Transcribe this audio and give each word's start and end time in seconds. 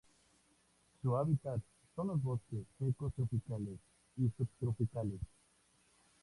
Su 1.03 1.15
hábitat 1.15 1.61
son 1.95 2.07
los 2.07 2.23
bosques 2.23 2.65
secos 2.79 3.13
tropicales 3.13 3.77
y 4.17 4.31
subtropicales. 4.35 5.19